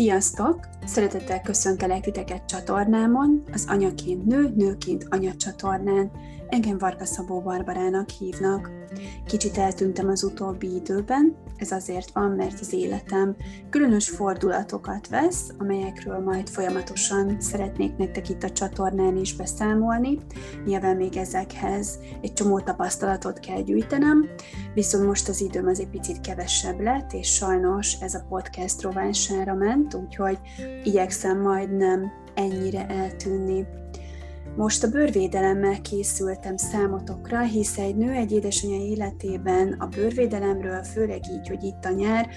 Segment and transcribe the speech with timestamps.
[0.00, 0.68] Sziasztok!
[0.86, 6.10] Szeretettel köszöntelek titeket csatornámon, az Anyaként Nő, Nőként Anya csatornán.
[6.48, 8.70] Engem Varga Szabó Barbarának hívnak.
[9.26, 13.36] Kicsit eltűntem az utóbbi időben, ez azért van, mert az életem
[13.70, 20.18] különös fordulatokat vesz, amelyekről majd folyamatosan szeretnék nektek itt a csatornán is beszámolni.
[20.64, 24.28] Nyilván még ezekhez egy csomó tapasztalatot kell gyűjtenem,
[24.74, 29.54] viszont most az időm az egy picit kevesebb lett, és sajnos ez a podcast rovására
[29.54, 30.38] ment, úgyhogy
[30.84, 33.66] igyekszem majd nem ennyire eltűnni.
[34.56, 41.48] Most a bőrvédelemmel készültem számotokra, hisz egy nő egy édesanyja életében a bőrvédelemről, főleg így,
[41.48, 42.28] hogy itt a nyár,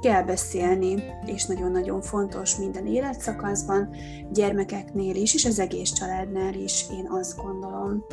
[0.00, 3.88] kell beszélni, és nagyon-nagyon fontos minden életszakaszban,
[4.32, 8.04] gyermekeknél is, és az egész családnál is, én azt gondolom.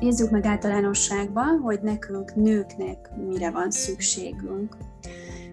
[0.00, 4.76] Nézzük meg általánosságban, hogy nekünk, nőknek mire van szükségünk.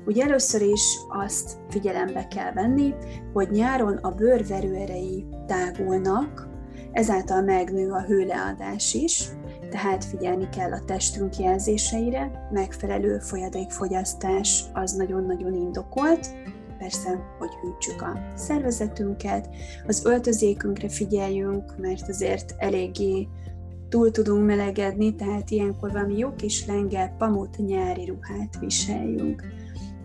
[0.05, 2.93] Ugye először is azt figyelembe kell venni,
[3.33, 6.50] hogy nyáron a bőr verőerei tágulnak,
[6.91, 9.29] ezáltal megnő a hőleadás is,
[9.69, 16.29] tehát figyelni kell a testünk jelzéseire, megfelelő folyadékfogyasztás az nagyon-nagyon indokolt,
[16.77, 19.49] persze, hogy hűtsük a szervezetünket,
[19.87, 23.27] az öltözékünkre figyeljünk, mert azért eléggé
[23.89, 29.43] túl tudunk melegedni, tehát ilyenkor valami jó kis lengel, pamut nyári ruhát viseljünk.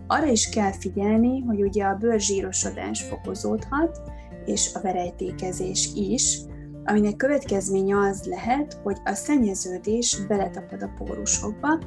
[0.07, 4.01] Arra is kell figyelni, hogy ugye a bőrzsírosodás fokozódhat,
[4.45, 6.39] és a verejtékezés is,
[6.87, 11.79] aminek következménye az lehet, hogy a szennyeződés beletapad a pórusokba,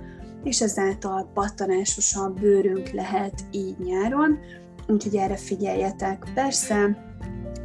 [0.44, 4.38] és ezáltal pattanásosan bőrünk lehet így nyáron,
[4.88, 6.30] úgyhogy erre figyeljetek.
[6.34, 7.08] Persze,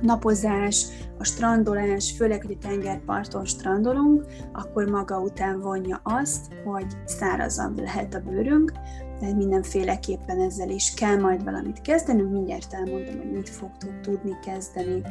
[0.02, 0.86] napozás,
[1.17, 8.13] a strandolás, főleg, hogy a tengerparton strandolunk, akkor maga után vonja azt, hogy szárazabb lehet
[8.13, 8.72] a bőrünk,
[9.19, 15.02] tehát mindenféleképpen ezzel is kell majd valamit kezdenünk, mindjárt elmondom, hogy mit fogtok tudni kezdeni.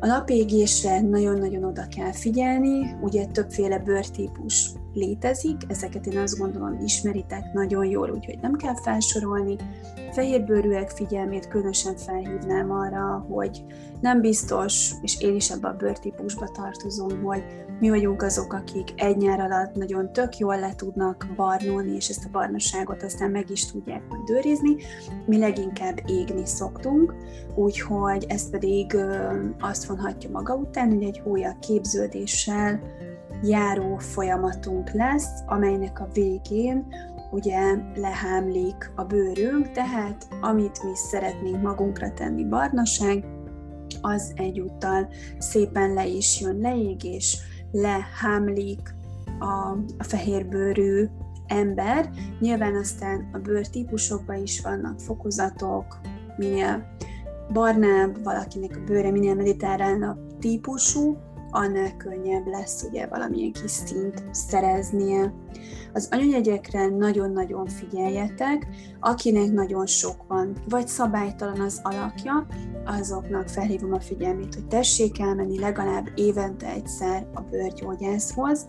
[0.00, 7.52] A napégésre nagyon-nagyon oda kell figyelni, ugye többféle bőrtípus létezik, ezeket én azt gondolom ismeritek
[7.52, 9.56] nagyon jól, úgyhogy nem kell felsorolni.
[10.12, 13.64] Fehérbőrűek figyelmét különösen felhívnám arra, hogy
[14.00, 17.42] nem biztos, és én is ebbe a bőrtípusba tartozom, hogy
[17.80, 22.24] mi vagyunk azok, akik egy nyár alatt nagyon tök jól le tudnak barnulni, és ezt
[22.24, 24.76] a barnaságot aztán meg is tudják majd őrizni.
[25.26, 27.14] Mi leginkább égni szoktunk,
[27.54, 28.96] úgyhogy ez pedig
[29.60, 32.80] azt vonhatja maga után, hogy egy hólyag képződéssel
[33.42, 36.86] járó folyamatunk lesz, amelynek a végén
[37.30, 37.58] ugye
[37.94, 43.24] lehámlik a bőrünk, tehát amit mi szeretnénk magunkra tenni barnaság,
[44.00, 45.08] az egyúttal
[45.38, 47.38] szépen le is jön, leég, és
[47.70, 48.94] lehámlik
[49.38, 51.08] a, a fehérbőrű
[51.46, 52.10] ember.
[52.40, 56.00] Nyilván aztán a bőrtípusokban is vannak fokozatok,
[56.36, 56.86] minél
[57.52, 61.16] barnább valakinek a bőre, minél mediterránabb típusú,
[61.56, 65.32] annál könnyebb lesz ugye valamilyen kis szint szereznie.
[65.92, 68.66] Az anyanyegyekre nagyon-nagyon figyeljetek,
[69.00, 72.46] akinek nagyon sok van, vagy szabálytalan az alakja,
[72.84, 78.66] azoknak felhívom a figyelmét, hogy tessék elmenni legalább évente egyszer a bőrgyógyászhoz,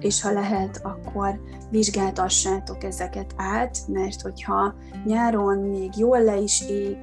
[0.00, 6.96] és ha lehet, akkor vizsgáltassátok ezeket át, mert hogyha nyáron még jól le is ég,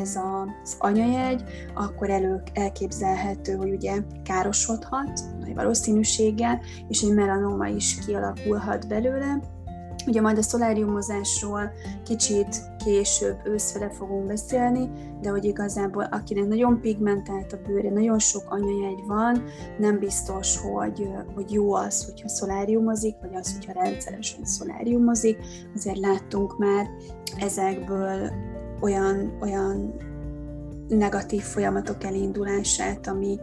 [0.00, 1.42] ez az anyajegy,
[1.74, 3.94] akkor elő elképzelhető, hogy ugye
[4.24, 9.40] károsodhat nagy valószínűséggel, és egy melanoma is kialakulhat belőle.
[10.06, 11.72] Ugye majd a szoláriumozásról
[12.04, 18.42] kicsit később őszfele fogunk beszélni, de hogy igazából akinek nagyon pigmentált a bőre, nagyon sok
[18.48, 19.44] anyajegy van,
[19.78, 25.38] nem biztos, hogy, hogy jó az, hogyha szoláriumozik, vagy az, hogyha rendszeresen szoláriumozik.
[25.74, 26.86] Azért láttunk már
[27.38, 28.30] ezekből
[28.80, 29.94] olyan, olyan
[30.88, 33.38] negatív folyamatok elindulását, ami,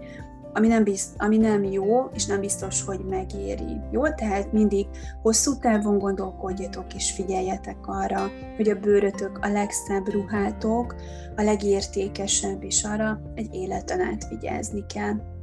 [0.53, 3.81] ami nem, bizt, ami nem jó, és nem biztos, hogy megéri.
[3.91, 4.88] Jó, tehát mindig
[5.22, 10.95] hosszú távon gondolkodjatok, és figyeljetek arra, hogy a bőrötök a legszebb ruhátok,
[11.36, 15.34] a legértékesebb, és arra egy életen át vigyázni kell.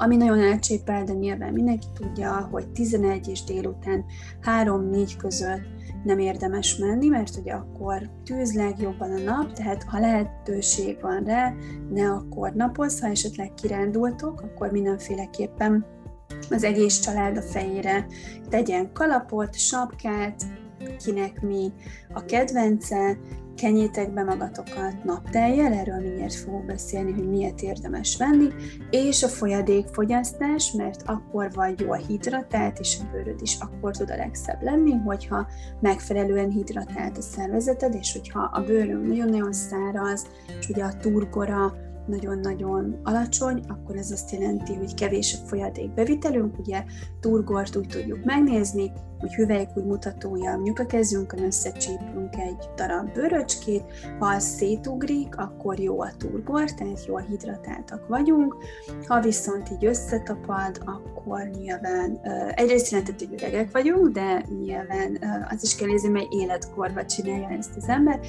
[0.00, 4.04] Ami nagyon elcsépel, de nyilván mindenki tudja, hogy 11 és délután
[4.42, 5.60] 3-4 között
[6.04, 11.52] nem érdemes menni, mert ugye akkor tűzleg jobban a nap, tehát ha lehetőség van rá,
[11.90, 15.86] ne akkor napoz, ha esetleg kirándultok, akkor mindenféleképpen
[16.50, 18.06] az egész család a fejére
[18.48, 20.42] tegyen kalapot, sapkát,
[21.04, 21.72] kinek mi
[22.12, 23.18] a kedvence,
[23.60, 28.48] kenjétek be magatokat napteljel, erről mindjárt fogok beszélni, hogy miért érdemes venni,
[28.90, 34.16] és a folyadékfogyasztás, mert akkor vagy jól hidratált, és a bőröd is akkor tud a
[34.16, 35.46] legszebb lenni, hogyha
[35.80, 40.26] megfelelően hidratált a szervezeted, és hogyha a bőrünk nagyon-nagyon száraz,
[40.58, 41.74] és ugye a turgora
[42.06, 46.84] nagyon-nagyon alacsony, akkor ez azt jelenti, hogy kevés folyadék bevitelünk, ugye
[47.20, 53.84] turgort úgy tudjuk megnézni, hogy hüvelykúj mutatója nyuka kezünkön összecsípünk egy darab bőröcskét,
[54.18, 58.56] ha az szétugrik, akkor jó a turgor, tehát jól hidratáltak vagyunk,
[59.06, 62.20] ha viszont így összetapad, akkor nyilván
[62.54, 65.18] egyrészt jelentett, hogy öregek vagyunk, de nyilván
[65.48, 68.20] az is kell nézni, mely életkorban csinálja ezt az ember,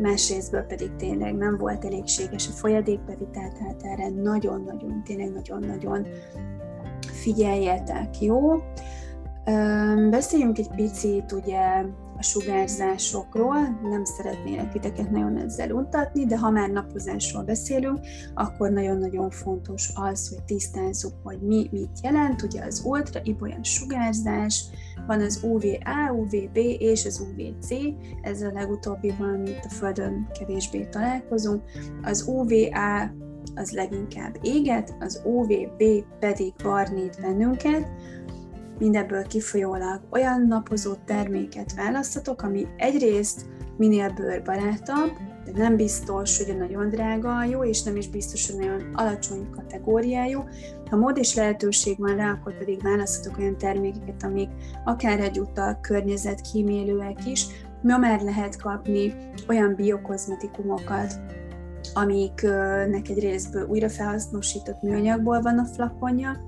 [0.00, 6.06] másrésztből pedig tényleg nem volt elégséges a folyadékbevitel, tehát erre nagyon-nagyon, tényleg nagyon-nagyon
[7.00, 8.62] figyeljetek, jó?
[10.10, 11.84] Beszéljünk egy picit ugye
[12.16, 17.98] a sugárzásokról, nem szeretnélek titeket nagyon ezzel untatni, de ha már napozásról beszélünk,
[18.34, 22.42] akkor nagyon-nagyon fontos az, hogy tisztázzuk, hogy mi mit jelent.
[22.42, 24.64] Ugye az ultra ibolyan sugárzás,
[25.06, 27.68] van az UVA, UVB és az UVC,
[28.22, 31.62] ez a legutóbbi van, amit a Földön kevésbé találkozunk.
[32.02, 33.12] Az UVA
[33.54, 35.82] az leginkább éget, az UVB
[36.20, 37.88] pedig barnít bennünket,
[38.78, 45.10] Mindebből kifolyólag olyan napozó terméket választatok, ami egyrészt minél bőrbarátabb,
[45.44, 49.50] de nem biztos, hogy a nagyon drága jó, és nem is biztos, hogy nagyon alacsony
[49.50, 50.44] kategóriájú.
[50.90, 54.48] Ha mód és lehetőség van rá, akkor pedig választatok olyan termékeket, amik
[54.84, 57.46] akár egyúttal környezetkímélőek is,
[57.82, 59.14] ma már lehet kapni
[59.48, 61.20] olyan biokozmetikumokat,
[61.94, 66.40] amiknek egy részből újra felhasznosított műanyagból van a flakonja,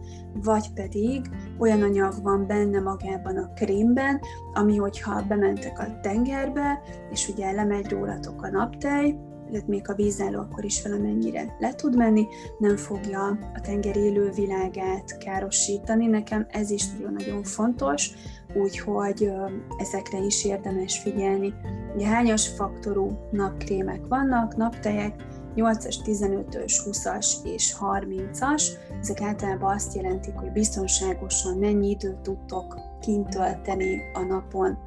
[0.42, 4.20] vagy pedig olyan anyag van benne magában a krémben,
[4.54, 6.80] ami hogyha bementek a tengerbe,
[7.10, 9.16] és ugye lemegy rólatok a naptej,
[9.50, 12.26] illetve még a vízálló akkor is valamennyire le tud menni,
[12.58, 16.06] nem fogja a tenger élő világát károsítani.
[16.06, 18.10] Nekem ez is nagyon-nagyon fontos,
[18.54, 19.30] úgyhogy
[19.78, 21.54] ezekre is érdemes figyelni.
[21.94, 28.62] Ugye hányas faktorú napkrémek vannak, naptejek, 8-as, 15-ös, 20-as és 30-as.
[29.00, 34.78] Ezek általában azt jelentik, hogy biztonságosan mennyi időt tudtok kint tölteni a napon.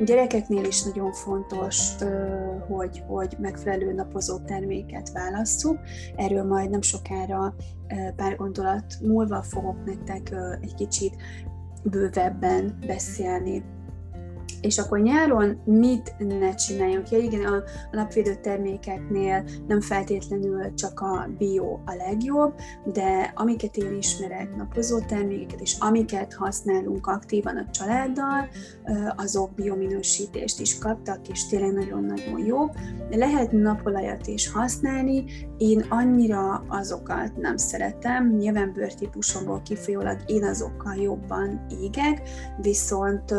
[0.00, 1.94] A gyerekeknél is nagyon fontos,
[2.68, 5.78] hogy, hogy megfelelő napozó terméket válasszuk.
[6.16, 7.54] Erről majd nem sokára
[8.16, 11.16] pár gondolat múlva fogok nektek egy kicsit
[11.82, 13.64] bővebben beszélni
[14.60, 17.10] és akkor nyáron mit ne csináljunk?
[17.10, 17.56] Ja, igen, a,
[17.90, 22.54] a napvédő termékeknél nem feltétlenül csak a bio a legjobb,
[22.84, 28.48] de amiket én ismerek, napozó termékeket, és amiket használunk aktívan a családdal,
[29.16, 32.58] azok biominősítést is kaptak, és tényleg nagyon-nagyon jó.
[33.10, 35.24] Lehet napolajat is használni,
[35.58, 42.22] én annyira azokat nem szeretem, nyilván bőrtípusomból kifolyólag én azokkal jobban égek,
[42.60, 43.34] viszont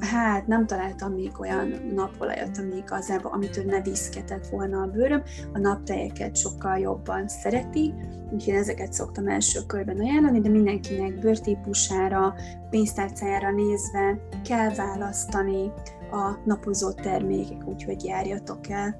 [0.00, 5.22] hát nem találtam még olyan napolajat, ami igazából, amitől ne viszketett volna a bőröm.
[5.52, 7.94] A naptejeket sokkal jobban szereti,
[8.32, 12.34] úgyhogy ezeket szoktam első körben ajánlani, de mindenkinek bőrtípusára,
[12.70, 15.72] pénztárcájára nézve kell választani
[16.10, 18.96] a napozó termékek, úgyhogy járjatok el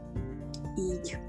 [0.77, 1.26] így.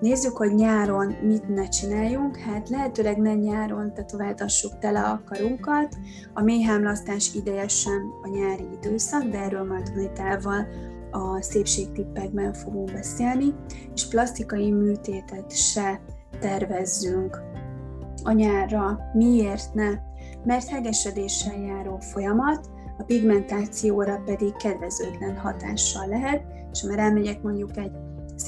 [0.00, 2.36] Nézzük, hogy nyáron mit ne csináljunk.
[2.36, 5.96] Hát lehetőleg ne nyáron tetováltassuk tele a karunkat.
[6.34, 10.66] A méhámlasztás ideje sem a nyári időszak, de erről majd tanítával
[11.10, 13.54] a szépségtippekben fogunk beszélni,
[13.94, 16.00] és plastikai műtétet se
[16.40, 17.42] tervezzünk
[18.22, 18.98] a nyárra.
[19.12, 19.90] Miért ne?
[20.44, 26.42] Mert hegesedéssel járó folyamat, a pigmentációra pedig kedvezőtlen hatással lehet,
[26.72, 27.92] és ha már elmegyek mondjuk egy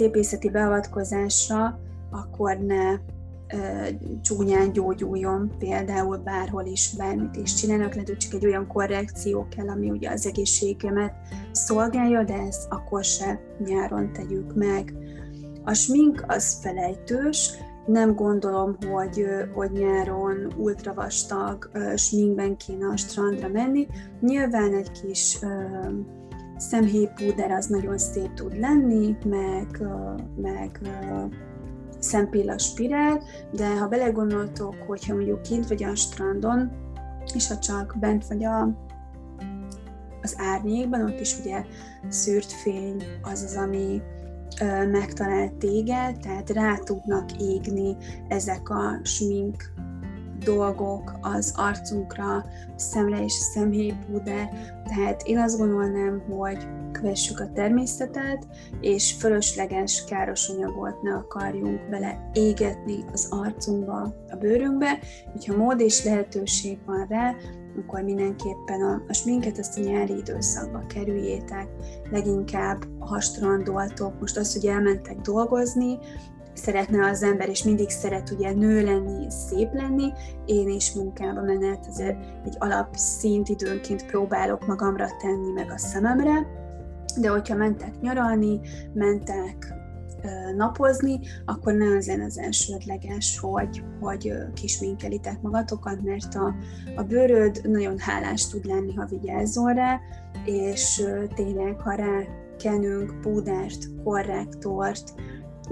[0.00, 1.78] szépészeti beavatkozásra,
[2.10, 2.98] akkor ne
[4.22, 9.68] csúnyán gyógyuljon, például bárhol is bármit is csinálnak, lehet, hogy csak egy olyan korrekció kell,
[9.68, 11.12] ami ugye az egészségemet
[11.52, 14.94] szolgálja, de ezt akkor se nyáron tegyük meg.
[15.64, 17.50] A smink az felejtős,
[17.86, 23.86] nem gondolom, hogy, hogy nyáron ultravastag sminkben kéne a strandra menni.
[24.20, 25.38] Nyilván egy kis
[26.60, 29.82] szemhéjpúder az nagyon szép tud lenni, meg,
[30.36, 30.80] meg
[31.98, 36.70] szempilla spirál, de ha belegondoltok, hogyha mondjuk kint vagy a strandon,
[37.34, 38.62] és ha csak bent vagy a,
[40.22, 41.64] az árnyékban, ott is ugye
[42.08, 44.02] szűrt fény az az, ami
[44.60, 47.96] ö, megtalál téged, tehát rá tudnak égni
[48.28, 49.72] ezek a smink
[50.44, 52.44] dolgok az arcunkra,
[52.76, 54.48] szemre és szemhéjpúder,
[54.84, 58.46] tehát én azt gondolnám, hogy kövessük a természetet,
[58.80, 64.98] és fölösleges káros anyagot ne akarjunk bele égetni az arcunkba, a bőrünkbe.
[65.32, 67.34] Hogyha mód és lehetőség van rá,
[67.78, 71.68] akkor mindenképpen a, a sminket ezt a nyári időszakba kerüljétek,
[72.10, 75.98] leginkább a hastrandoltok, most az, hogy elmentek dolgozni,
[76.52, 80.12] szeretne az ember, és mindig szeret ugye nő lenni, szép lenni,
[80.46, 86.46] én is munkába menet, ezért egy alapszint időnként próbálok magamra tenni, meg a szememre,
[87.20, 88.60] de hogyha mentek nyaralni,
[88.92, 89.78] mentek
[90.56, 96.54] napozni, akkor ne az az elsődleges, hogy, hogy kisminkelitek magatokat, mert a,
[96.96, 100.00] a bőröd nagyon hálás tud lenni, ha vigyázzol rá,
[100.44, 101.02] és
[101.34, 102.22] tényleg, ha rá
[102.58, 105.14] kenünk púdárt, korrektort,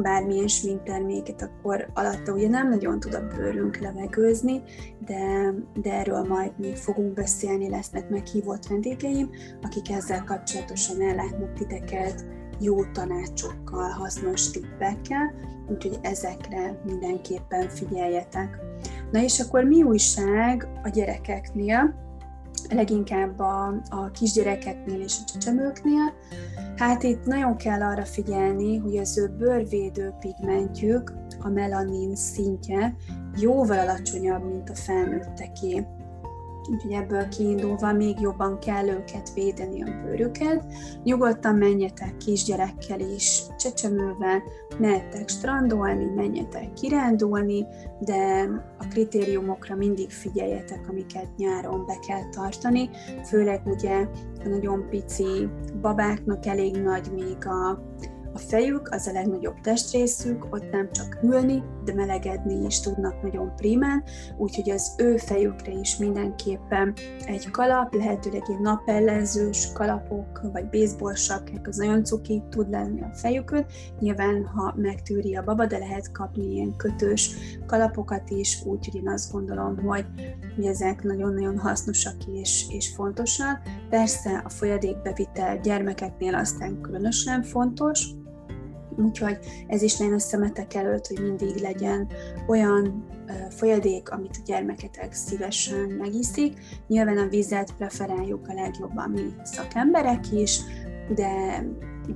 [0.02, 4.62] bármilyen sminkterméket, akkor alatta ugye nem nagyon tud a bőrünk levegőzni,
[5.06, 9.30] de, de erről majd még fogunk beszélni, lesznek meghívott vendégeim,
[9.62, 12.24] akik ezzel kapcsolatosan ellátnak titeket
[12.60, 15.34] jó tanácsokkal, hasznos tippekkel,
[15.68, 18.58] úgyhogy ezekre mindenképpen figyeljetek.
[19.10, 22.06] Na és akkor mi újság a gyerekeknél?
[22.70, 26.12] Leginkább a, a kisgyerekeknél és a csecsemőknél.
[26.76, 32.96] Hát itt nagyon kell arra figyelni, hogy az ő bőrvédő pigmentjük, a melanin szintje
[33.36, 35.86] jóval alacsonyabb, mint a felnőtteké.
[36.70, 40.64] Úgyhogy ebből kiindulva még jobban kell őket védeni a bőrüket.
[41.02, 44.42] Nyugodtan menjetek kisgyerekkel is, csecsemővel,
[44.78, 47.66] mehettek strandolni, menjetek kirándulni,
[48.00, 48.48] de
[48.78, 52.90] a kritériumokra mindig figyeljetek, amiket nyáron be kell tartani,
[53.24, 54.06] főleg ugye
[54.44, 55.48] a nagyon pici
[55.80, 57.82] babáknak elég nagy még a
[58.38, 63.52] a fejük az a legnagyobb testrészük, ott nem csak ülni, de melegedni is tudnak nagyon
[63.56, 64.04] prímán,
[64.36, 66.94] úgyhogy az ő fejükre is mindenképpen
[67.26, 73.14] egy kalap, lehetőleg egy napellenzős kalapok, vagy baseball sapkák, az nagyon cuki tud lenni a
[73.14, 73.66] fejükön.
[74.00, 77.30] Nyilván, ha megtűri a baba, de lehet kapni ilyen kötős
[77.66, 80.06] kalapokat is, úgyhogy én azt gondolom, hogy,
[80.62, 83.60] ezek nagyon-nagyon hasznosak és, és fontosak.
[83.90, 88.06] Persze a folyadékbevitel gyermekeknél aztán különösen fontos,
[89.04, 92.06] Úgyhogy ez is nagyon a szemetek előtt, hogy mindig legyen
[92.46, 93.06] olyan
[93.50, 96.60] folyadék, amit a gyermeketek szívesen megiszik.
[96.86, 100.60] Nyilván a vizet preferáljuk a legjobban mi szakemberek is,
[101.14, 101.64] de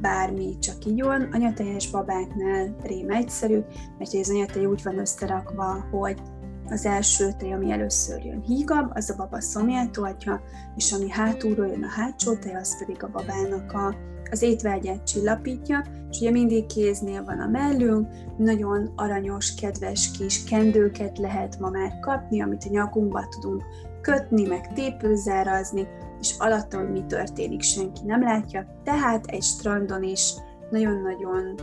[0.01, 1.29] bármi csak így van.
[1.33, 3.59] Anyatejes babáknál rém egyszerű,
[3.99, 6.21] mert az anyatej úgy van összerakva, hogy
[6.67, 10.41] az első tej, ami először jön hígabb, az a baba szomját oltja,
[10.77, 13.95] és ami hátulról jön a hátsó tej, az pedig a babának a
[14.33, 21.19] az étvágyát csillapítja, és ugye mindig kéznél van a mellünk, nagyon aranyos, kedves kis kendőket
[21.19, 23.63] lehet ma már kapni, amit a nyakunkba tudunk
[24.01, 25.87] kötni, meg tépőzárazni,
[26.21, 30.35] és alatta, hogy mi történik, senki nem látja, tehát egy strandon is
[30.71, 31.55] nagyon-nagyon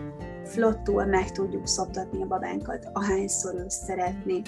[0.45, 4.41] flottul meg tudjuk szoptatni a babánkat, ahányszor ő szeretni.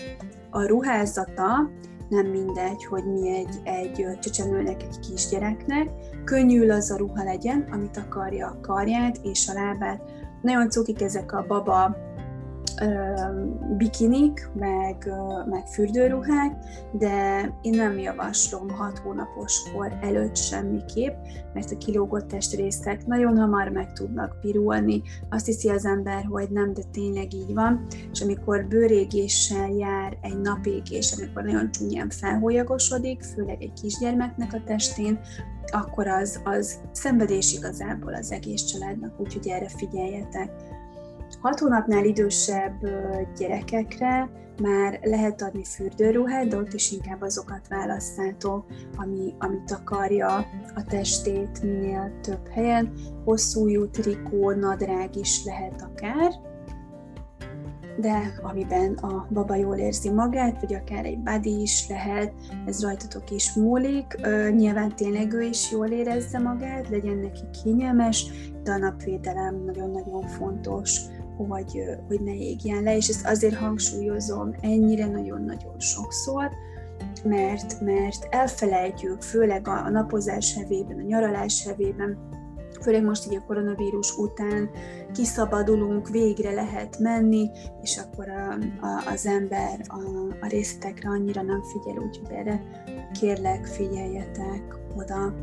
[0.49, 1.69] A ruházata
[2.11, 5.89] nem mindegy, hogy mi egy, egy csecsemőnek, egy kisgyereknek,
[6.23, 10.01] könnyű az a ruha legyen, amit akarja a karját és a lábát.
[10.41, 11.95] Nagyon cukik ezek a baba
[13.77, 15.11] bikinik, meg,
[15.49, 16.57] meg fürdőruhák,
[16.91, 21.13] de én nem javaslom 6 hónapos kor előtt semmiképp,
[21.53, 25.01] mert a kilógott testrészek nagyon hamar meg tudnak pirulni.
[25.29, 30.41] Azt hiszi az ember, hogy nem, de tényleg így van, és amikor bőrégéssel jár egy
[30.41, 35.19] napégés, amikor nagyon csúnyán felhólyagosodik, főleg egy kisgyermeknek a testén,
[35.71, 40.51] akkor az, az szenvedés igazából az egész családnak, úgyhogy erre figyeljetek.
[41.39, 42.79] Hat hónapnál idősebb
[43.37, 44.29] gyerekekre
[44.61, 50.35] már lehet adni fürdőruhát, de ott is inkább azokat választható, ami, amit akarja
[50.75, 52.93] a testét minél több helyen.
[53.25, 56.31] Hosszú trikó, nadrág is lehet akár,
[57.97, 62.33] de amiben a baba jól érzi magát, vagy akár egy body is lehet,
[62.65, 64.15] ez rajtatok is múlik.
[64.55, 68.31] Nyilván tényleg ő is jól érezze magát, legyen neki kényelmes,
[68.63, 71.01] de a napvédelem nagyon-nagyon fontos
[71.47, 76.49] hogy, hogy ne égjen le, és ezt azért hangsúlyozom ennyire nagyon-nagyon sokszor,
[77.23, 82.17] mert, mert elfelejtjük, főleg a, a napozás hevében, a nyaralás hevében,
[82.81, 84.69] főleg most így a koronavírus után
[85.13, 87.49] kiszabadulunk, végre lehet menni,
[87.81, 88.51] és akkor a,
[88.85, 89.99] a, az ember a,
[90.41, 92.61] a részletekre annyira nem figyel, úgyhogy erre
[93.19, 95.33] kérlek figyeljetek oda.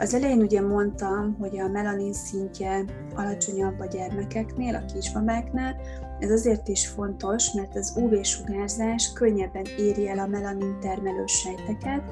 [0.00, 2.84] Az elején ugye mondtam, hogy a melanin szintje
[3.14, 5.76] alacsonyabb a gyermekeknél, a kisbabáknál,
[6.20, 12.02] Ez azért is fontos, mert az UV-sugárzás könnyebben éri el a melanin termelő sejteket,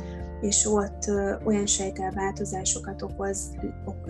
[0.41, 1.11] és ott
[1.45, 3.50] olyan sejtelváltozásokat okoz,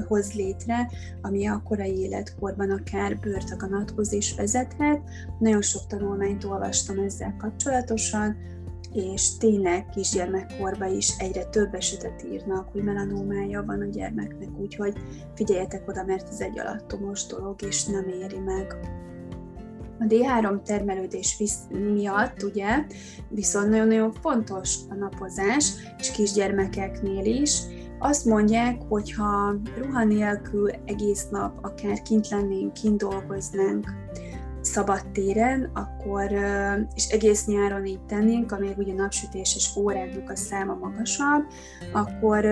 [0.06, 0.90] hoz létre,
[1.22, 5.00] ami a korai életkorban akár bőrtaganathoz is vezethet.
[5.38, 8.36] Nagyon sok tanulmányt olvastam ezzel kapcsolatosan,
[8.92, 14.94] és tényleg kisgyermekkorban is egyre több esetet írnak, hogy melanómája van a gyermeknek, úgyhogy
[15.34, 18.76] figyeljetek oda, mert ez egy alattomos dolog, és nem éri meg.
[20.00, 21.42] A D3 termelődés
[21.94, 22.86] miatt, ugye,
[23.28, 27.60] viszont nagyon-nagyon fontos a napozás, és kisgyermekeknél is.
[27.98, 33.86] Azt mondják, hogy ha ruha nélkül egész nap akár kint lennénk, kint dolgoznánk,
[34.72, 36.32] szabad téren, akkor,
[36.94, 41.44] és egész nyáron így tennénk, amíg ugye napsütéses óráknak a száma magasabb,
[41.92, 42.44] akkor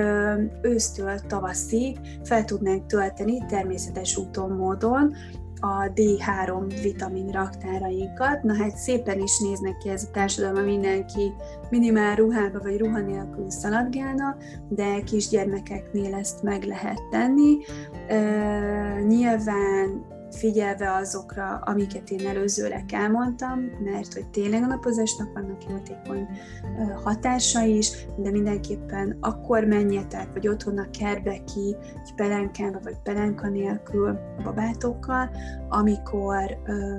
[0.63, 5.15] ősztől tavaszig fel tudnánk tölteni természetes úton, módon
[5.61, 8.43] a D3 vitamin raktárainkat.
[8.43, 11.33] Na hát szépen is néznek ki ez a társadalom, mindenki
[11.71, 14.37] minimál ruhába vagy ruha nélkül szaladgálna,
[14.69, 17.57] de kisgyermekeknél ezt meg lehet tenni.
[18.09, 26.27] Uh, nyilván figyelve azokra, amiket én előzőleg elmondtam, mert hogy tényleg a napozásnak vannak jótékony
[27.05, 33.49] hatása is, de mindenképpen akkor menjetek, vagy otthon a kerbe ki, egy pelenkával, vagy pelenka
[33.49, 35.31] nélkül babátokkal,
[35.69, 36.59] amikor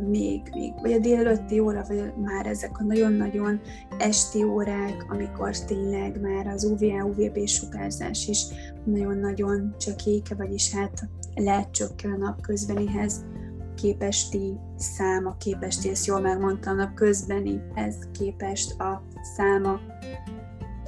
[0.10, 3.62] még, még, vagy a délelőtti óra, vagy már ezek a nagyon-nagyon
[3.98, 8.46] esti órák, amikor tényleg már az UVA, UVB sugárzás is
[8.84, 13.26] nagyon-nagyon csekéke, vagyis hát lehet csökken a napközbenihez
[13.76, 19.04] képesti száma, képesti, ezt jól megmondtam, a közbenihez képest a
[19.36, 19.80] száma,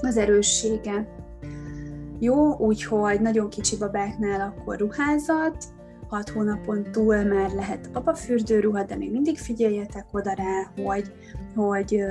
[0.02, 1.18] az erőssége.
[2.20, 5.66] Jó, úgyhogy nagyon kicsi babáknál akkor ruházat,
[6.10, 11.12] 6 hónapon túl már lehet apafürdőruha, de még mindig figyeljetek oda rá, hogy,
[11.56, 12.04] hogy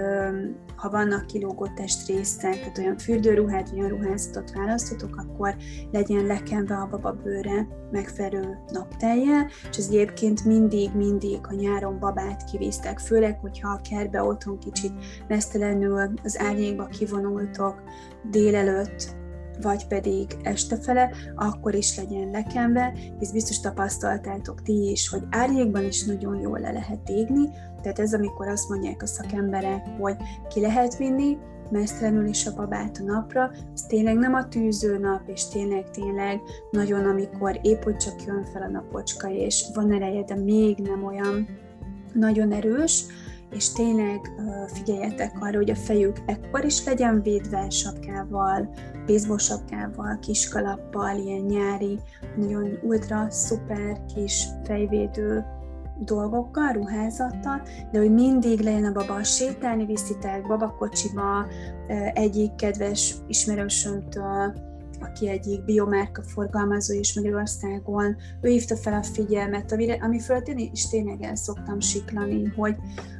[0.76, 5.56] ha vannak kilógott testrészek, tehát olyan fürdőruhát, olyan ruházatot választotok, akkor
[5.92, 12.98] legyen lekenve a bababőre megfelelő napteljel, és ez egyébként mindig, mindig a nyáron babát kivíztek,
[12.98, 14.92] főleg, hogyha a kertbe otthon kicsit
[15.28, 17.82] mesztelenül az árnyékba kivonultok
[18.30, 19.16] délelőtt,
[19.62, 26.04] vagy pedig estefele, akkor is legyen lekenve, hisz biztos tapasztaltátok ti is, hogy árnyékban is
[26.04, 27.48] nagyon jól le lehet égni,
[27.82, 30.16] tehát ez amikor azt mondják a szakemberek, hogy
[30.48, 31.38] ki lehet vinni,
[31.70, 36.40] mesztelenül is a babát a napra, ez tényleg nem a tűző nap, és tényleg, tényleg
[36.70, 41.04] nagyon, amikor épp hogy csak jön fel a napocska, és van ereje, de még nem
[41.04, 41.48] olyan.
[42.12, 43.04] Nagyon erős,
[43.50, 44.20] és tényleg
[44.66, 48.74] figyeljetek arra, hogy a fejük ekkor is legyen védve sapkával,
[49.06, 51.98] baseball sapkával, kiskalappal, ilyen nyári,
[52.36, 55.44] nagyon ultra szuper kis fejvédő
[55.98, 61.46] dolgokkal, ruházattal, de hogy mindig legyen a baba sétálni, viszitek babakocsiba,
[62.12, 64.54] egyik kedves ismerősömtől,
[65.00, 70.70] aki egyik biomárka forgalmazó is Magyarországon, ő hívta fel a figyelmet, amire, ami fölött én
[70.72, 72.76] is tényleg el szoktam siklani, hogy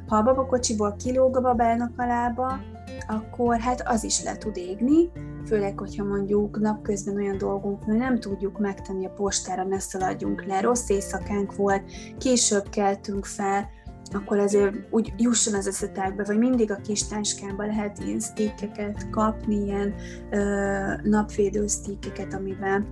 [0.07, 2.59] ha a babakocsiból kilóg a babának a lába,
[3.07, 5.11] akkor hát az is le tud égni,
[5.45, 10.59] főleg, hogyha mondjuk napközben olyan dolgunk, hogy nem tudjuk megtenni a postára, ne szaladjunk le,
[10.61, 11.83] rossz éjszakánk volt,
[12.17, 13.69] később keltünk fel,
[14.13, 19.55] akkor azért úgy jusson az eszetekbe, vagy mindig a kis táskámba lehet ilyen stickeket kapni,
[19.55, 19.93] ilyen
[20.29, 22.85] ö, napvédő stickeket, amivel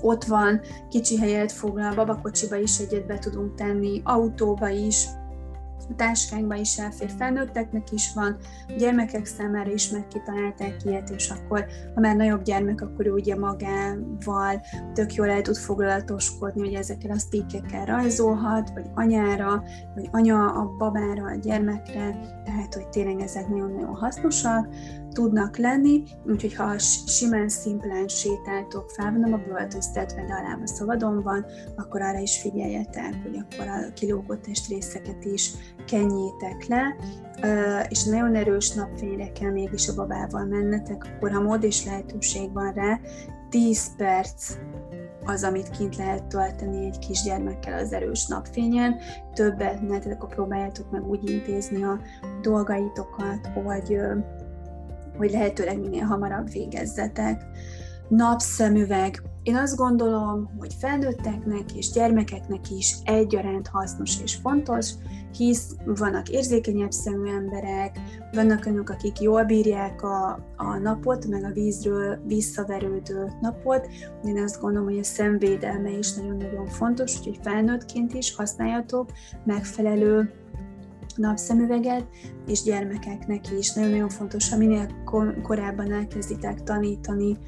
[0.00, 5.06] ott van, kicsi helyet foglal, babakocsiba is egyet be tudunk tenni, autóba is,
[5.90, 8.36] a táskánkban is elfér, felnőtteknek is van,
[8.68, 13.12] a gyermekek számára is meg kitalálták ilyet, és akkor, ha már nagyobb gyermek, akkor ő
[13.12, 14.60] ugye magával
[14.94, 19.62] tök jól el tud foglalatoskodni, hogy ezekkel a stickekkel rajzolhat, vagy anyára,
[19.94, 24.68] vagy anya a babára, a gyermekre, tehát, hogy tényleg ezek nagyon-nagyon hasznosak
[25.12, 31.46] tudnak lenni, úgyhogy ha simán szimplán sétáltok fel, nem a böltöztetve, de a szabadon van,
[31.76, 35.50] akkor arra is figyeljetek, hogy akkor a kilógott testrészeket is
[35.86, 36.96] kenjétek le,
[37.88, 42.72] és nagyon erős napfényre kell mégis a babával mennetek, akkor ha mód és lehetőség van
[42.72, 43.00] rá,
[43.50, 44.56] 10 perc
[45.24, 48.96] az, amit kint lehet tölteni egy kisgyermekkel az erős napfényen.
[49.34, 52.00] Többet ne, tehát akkor próbáljátok meg úgy intézni a
[52.42, 53.98] dolgaitokat, hogy
[55.16, 57.44] hogy lehetőleg minél hamarabb végezzetek.
[58.08, 59.22] Napszemüveg.
[59.42, 64.90] Én azt gondolom, hogy felnőtteknek és gyermekeknek is egyaránt hasznos és fontos,
[65.36, 67.98] hisz vannak érzékenyebb szemű emberek,
[68.32, 73.88] vannak önök, akik jól bírják a, a napot, meg a vízről visszaverődő napot.
[74.24, 79.10] Én azt gondolom, hogy a szemvédelme is nagyon-nagyon fontos, úgyhogy felnőttként is használjatok
[79.44, 80.41] megfelelő
[81.16, 82.06] napszemüveget,
[82.46, 84.86] és gyermekeknek is nagyon-nagyon fontos, ha minél
[85.42, 87.38] korábban elkezditek tanítani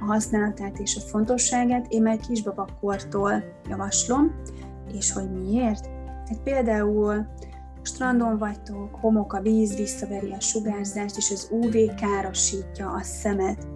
[0.00, 1.86] a használatát és a fontosságát.
[1.88, 4.34] Én már kisbabakortól javaslom,
[4.92, 5.86] és hogy miért?
[6.28, 7.26] Hát például
[7.82, 13.66] strandon vagytok, homok a víz, visszaveri a sugárzást, és az UV károsítja a szemet.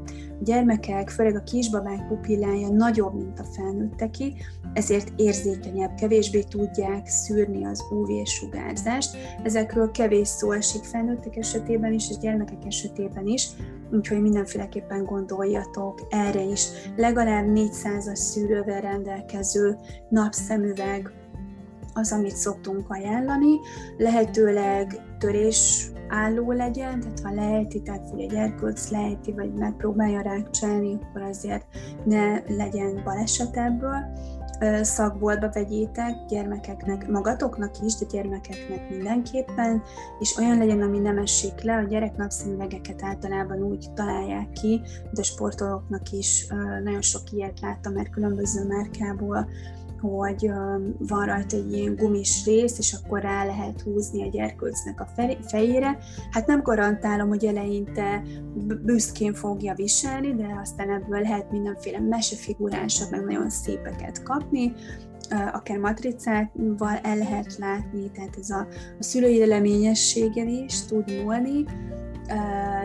[0.40, 4.32] Gyermekek, főleg a kisbabák pupillája nagyobb, mint a felnőtteké,
[4.72, 9.16] ezért érzékenyebb, kevésbé tudják szűrni az UV-sugárzást.
[9.42, 13.48] Ezekről kevés szó esik felnőttek esetében is, és gyermekek esetében is,
[13.92, 16.66] úgyhogy mindenféleképpen gondoljatok erre is.
[16.96, 19.76] Legalább 400-as szűrővel rendelkező
[20.08, 21.12] napszemüveg,
[21.94, 23.58] az, amit szoktunk ajánlani,
[23.96, 30.98] lehetőleg törés álló legyen, tehát ha lejti, tehát hogy egy erkölc lejti, vagy megpróbálja rákcsálni,
[31.02, 31.66] akkor azért
[32.04, 33.96] ne legyen baleset ebből.
[34.82, 39.82] Szakboltba vegyétek gyermekeknek, magatoknak is, de gyermekeknek mindenképpen,
[40.18, 41.76] és olyan legyen, ami nem esik le.
[41.76, 44.80] A gyerek napszemüvegeket általában úgy találják ki,
[45.12, 46.46] de sportolóknak is
[46.84, 49.48] nagyon sok ilyet láttam, mert különböző márkából
[50.10, 50.50] hogy
[50.98, 55.08] van rajta egy ilyen gumis rész, és akkor rá lehet húzni a gyerkőcnek a
[55.46, 55.98] fejére.
[56.30, 58.22] Hát nem garantálom, hogy eleinte
[58.82, 64.72] büszkén fogja viselni, de aztán ebből lehet mindenféle mesefigurásabb, meg nagyon szépeket kapni,
[65.52, 68.66] akár matricával el lehet látni, tehát ez a,
[68.98, 71.64] a szülői leményességgel is tud múlni,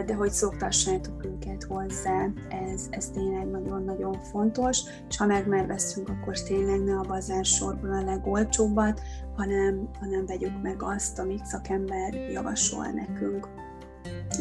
[0.04, 6.40] de hogy szoktassátok őket hozzá, ez, ez tényleg nagyon-nagyon fontos, és ha meg már akkor
[6.40, 9.02] tényleg ne a bazár sorból a legolcsóbbat,
[9.36, 13.48] hanem, hanem vegyük meg azt, amit szakember javasol nekünk.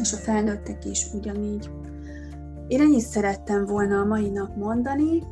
[0.01, 1.69] És a felnőttek is ugyanígy.
[2.67, 5.23] Én ennyit szerettem volna a mai nap mondani,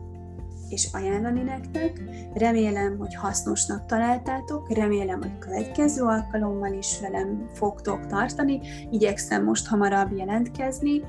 [0.70, 2.02] és ajánlani nektek.
[2.34, 8.62] Remélem, hogy hasznosnak találtátok, remélem, hogy következő alkalommal is velem fogtok tartani.
[8.92, 11.02] Igyekszem most hamarabb jelentkezni.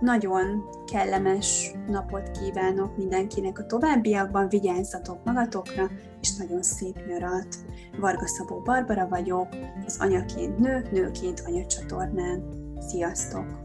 [0.00, 7.56] Nagyon kellemes napot kívánok mindenkinek a továbbiakban, vigyázzatok magatokra, és nagyon szép nyarat.
[7.98, 9.48] Varga Szabó Barbara vagyok,
[9.86, 12.42] az Anyaként Nő, Nőként Anyacsatornán.
[12.78, 13.60] Sziasztok!